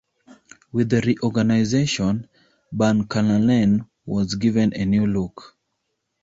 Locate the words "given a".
4.33-4.83